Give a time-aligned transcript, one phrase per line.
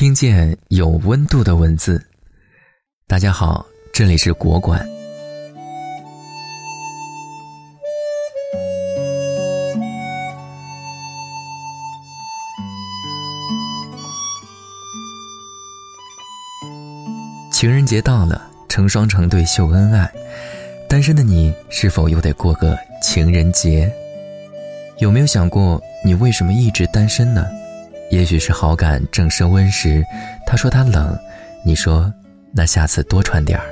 [0.00, 2.02] 听见有温度的文字。
[3.06, 4.82] 大家好，这里是国馆。
[17.52, 20.10] 情人节到了，成双成对秀恩爱。
[20.88, 23.92] 单身的你，是否又得过个情人节？
[24.96, 27.44] 有没有想过，你为什么一直单身呢？
[28.10, 30.04] 也许是好感正升温时，
[30.46, 31.16] 他说他冷，
[31.64, 32.12] 你说
[32.52, 33.64] 那下次多穿点儿，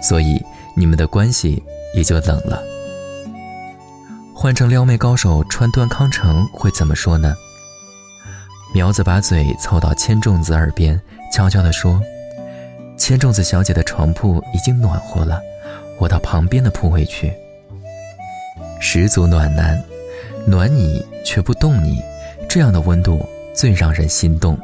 [0.00, 0.40] 所以
[0.76, 1.62] 你们的关系
[1.94, 2.62] 也就冷了。
[4.34, 7.34] 换成撩妹高手川端康成会怎么说呢？
[8.74, 10.98] 苗子把嘴凑到千重子耳边，
[11.32, 12.00] 悄悄地说
[12.96, 15.40] ：“千重子小姐的床铺已经暖和了，
[15.98, 17.32] 我到旁边的铺位去。”
[18.80, 19.82] 十足暖男，
[20.46, 22.00] 暖你却不动你。
[22.54, 24.58] 这样的温度最让人心动。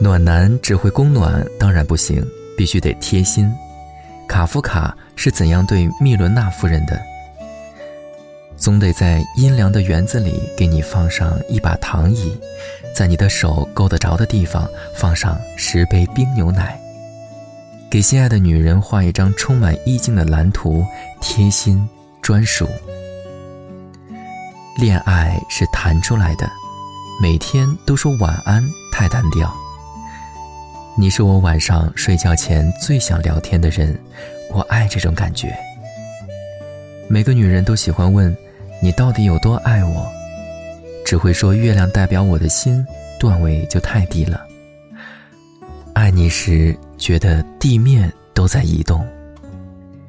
[0.00, 2.24] 暖男只会供暖当然不行，
[2.56, 3.52] 必须得贴心。
[4.28, 6.96] 卡夫卡是怎样对密伦娜夫人的？
[8.56, 12.40] 总得在阴凉的园子里给你放上一把躺椅，
[12.94, 16.80] 在你的手够得着的地方放上十杯冰牛奶。
[17.88, 20.84] 给心爱的女人画一张充满意境的蓝图，
[21.20, 21.88] 贴心
[22.20, 22.68] 专属。
[24.78, 26.50] 恋爱是谈出来的，
[27.22, 29.54] 每天都说晚安太单调。
[30.98, 33.96] 你是我晚上睡觉前最想聊天的人，
[34.52, 35.56] 我爱这种感觉。
[37.08, 38.36] 每个女人都喜欢问，
[38.82, 40.10] 你到底有多爱我？
[41.04, 42.84] 只会说月亮代表我的心，
[43.20, 44.44] 段位就太低了。
[46.06, 46.72] 爱你时。
[46.96, 49.04] 觉得地面都在移动，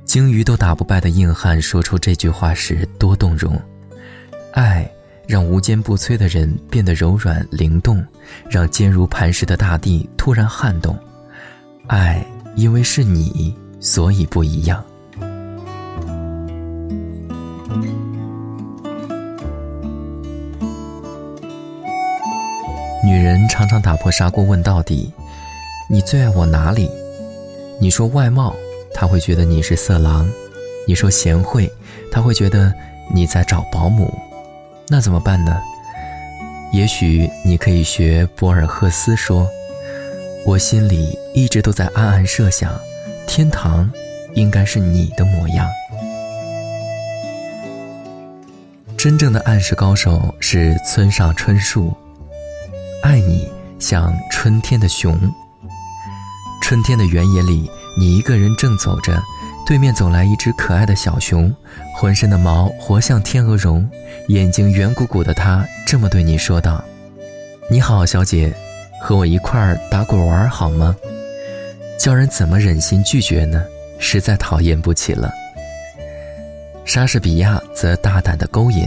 [0.05, 3.59] 鲸鱼都打不败的硬汉说出这句话时多动容。
[4.53, 4.87] 爱
[5.25, 8.05] 让无坚不摧的人变得柔软灵动，
[8.47, 10.95] 让坚如磐石的大地突然撼动。
[11.87, 12.23] 爱
[12.55, 14.85] 因为是你，所以不一样。
[23.03, 25.11] 女人常常打破砂锅问到底。
[25.89, 26.91] 你最爱我哪里？
[27.79, 28.53] 你说外貌，
[28.93, 30.25] 他会觉得你是色狼；
[30.85, 31.71] 你说贤惠，
[32.11, 32.73] 他会觉得
[33.13, 34.13] 你在找保姆。
[34.89, 35.57] 那怎么办呢？
[36.73, 39.49] 也许你可以学博尔赫斯说
[40.45, 42.77] ：“我心里一直都在暗暗设想，
[43.25, 43.89] 天堂
[44.33, 45.65] 应该是你的模样。”
[48.97, 51.95] 真正的暗示高手是村上春树，
[53.01, 53.49] 爱你
[53.79, 55.17] 像春天的熊。
[56.67, 59.23] 春天的原野里，你一个人正走着，
[59.65, 61.49] 对面走来一只可爱的小熊，
[61.95, 63.89] 浑身的毛活像天鹅绒，
[64.27, 65.33] 眼睛圆鼓鼓的。
[65.33, 66.83] 它这么对你说道
[67.71, 68.53] ：“你好，小姐，
[69.01, 70.93] 和我一块儿打滚玩好吗？”
[71.97, 73.63] 叫人怎么忍心拒绝呢？
[73.97, 75.33] 实在讨厌不起了。
[76.83, 78.85] 莎士比亚则大胆的勾引：“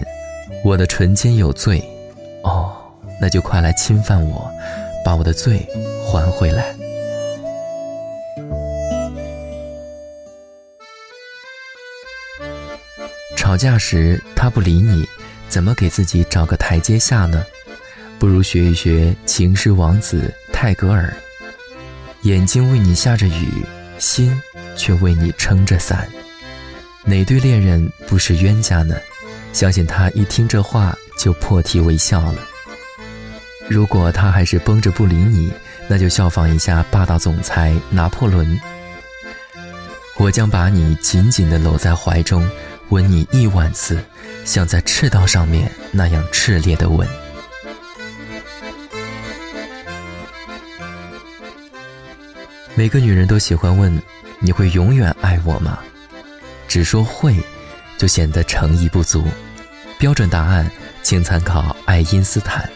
[0.62, 1.82] 我的唇间有罪，
[2.42, 2.76] 哦，
[3.18, 4.50] 那就快来侵犯我，
[5.02, 5.66] 把我的罪
[6.04, 6.66] 还回来。”
[13.36, 15.08] 吵架时他不理你，
[15.48, 17.44] 怎么给自己找个台阶下呢？
[18.18, 21.12] 不如学一学情诗王子泰戈尔。
[22.22, 23.64] 眼睛为你下着雨，
[23.98, 24.38] 心
[24.76, 26.06] 却为你撑着伞。
[27.02, 28.94] 哪对恋人不是冤家呢？
[29.52, 32.38] 相信他一听这话就破涕为笑了。
[33.68, 35.50] 如果他还是绷着不理你，
[35.88, 38.60] 那就效仿一下霸道总裁拿破仑。
[40.18, 42.46] 我将把你紧紧地搂在怀中。
[42.90, 44.02] 吻你亿万次，
[44.44, 47.08] 像在赤道上面那样炽烈的吻。
[52.74, 54.00] 每个女人都喜欢问
[54.40, 55.78] ：“你会永远爱我吗？”
[56.66, 57.36] 只说会，
[57.96, 59.24] 就显得诚意不足。
[59.98, 60.68] 标准答案，
[61.02, 62.68] 请参考爱因斯坦。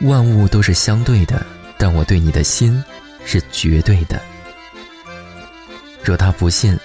[0.00, 1.44] 万物都是相对的，
[1.78, 2.82] 但我对你的心
[3.24, 4.20] 是绝对的。
[6.02, 6.76] 若他不信。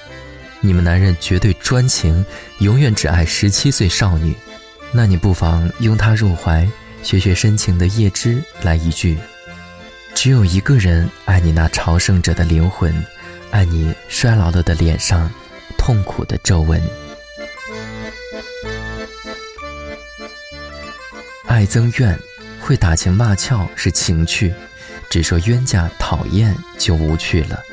[0.59, 2.25] 你们男人绝对专情，
[2.59, 4.35] 永远只爱十七岁少女，
[4.91, 6.67] 那你不妨拥她入怀，
[7.03, 9.17] 学学深情的叶芝来一句：
[10.15, 13.05] 只有一个人爱你那朝圣者的灵魂，
[13.51, 15.31] 爱你衰老了的脸上
[15.77, 16.81] 痛苦的皱纹。
[21.45, 22.19] 爱憎怨，
[22.59, 24.53] 会打情骂俏是情趣，
[25.09, 27.63] 只说冤家讨厌就无趣了。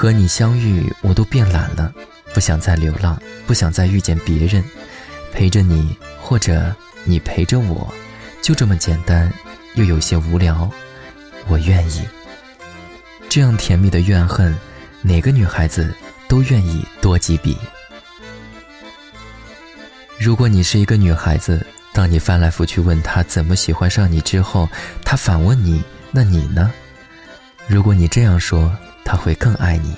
[0.00, 1.92] 和你相遇，我都变懒了，
[2.32, 4.62] 不想再流浪，不想再遇见别人，
[5.32, 6.72] 陪着你，或者
[7.02, 7.92] 你陪着我，
[8.40, 9.28] 就这么简单，
[9.74, 10.70] 又有些无聊。
[11.48, 12.06] 我愿意。
[13.28, 14.56] 这样甜蜜的怨恨，
[15.02, 15.92] 哪个女孩子
[16.28, 17.58] 都愿意多几笔。
[20.16, 24.68] 如果你是一个女孩子，当你翻来覆去问他怎么喜欢上你之后，
[25.04, 26.72] 他反问你：“那你呢？”
[27.66, 28.72] 如果你这样说，
[29.08, 29.96] 他会更爱你。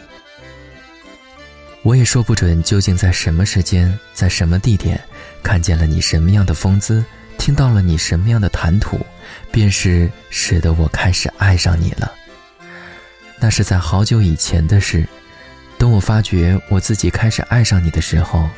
[1.83, 5.03] 我也说不准究竟在什么时间，在什么地点，
[5.43, 7.05] 看见了你什么样的风姿，
[7.37, 9.05] 听到了你什么样的谈吐，
[9.51, 12.13] 便是使得我开始爱上你了。
[13.41, 15.05] 那是在好久以前的事，
[15.77, 18.49] 等我发觉我自己开始爱上你的时候，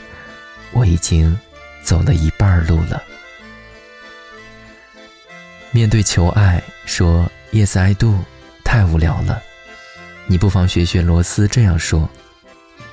[0.72, 1.38] 我已经
[1.82, 3.02] 走了一半路了。
[5.70, 8.18] 面对求爱，说 “Yes I do”，
[8.62, 9.42] 太无聊了。
[10.32, 12.08] 你不妨学学罗斯这样说：“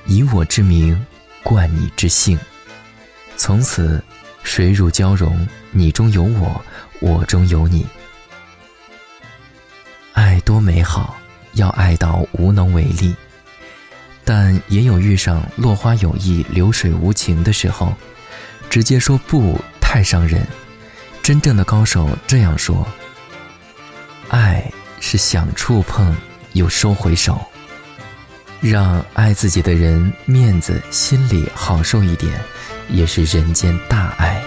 [0.04, 1.06] 以我之名，
[1.42, 2.38] 冠你之姓，
[3.38, 4.04] 从此
[4.42, 6.62] 水乳交融，你中有我，
[7.00, 7.86] 我中有你。
[10.12, 11.16] 爱多美好。”
[11.54, 13.14] 要爱到无能为力，
[14.22, 17.92] 但也有遇上落花有意、流水无情的时候，
[18.68, 20.46] 直接说不太伤人。
[21.22, 22.86] 真正的高手这样说：
[24.28, 24.70] 爱
[25.00, 26.14] 是想触碰
[26.52, 27.40] 又收回手，
[28.60, 32.32] 让爱自己的人面子心里好受一点，
[32.88, 34.42] 也是人间大爱。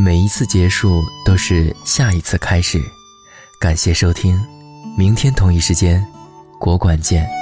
[0.00, 2.80] 每一次结束都是下一次开始，
[3.60, 4.40] 感谢收听，
[4.96, 6.02] 明天同一时间，
[6.58, 7.37] 国馆见。